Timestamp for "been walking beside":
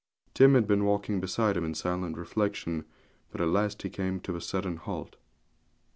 0.65-1.55